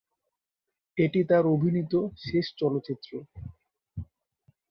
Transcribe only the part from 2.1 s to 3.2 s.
শেষ চলচ্চিত্র।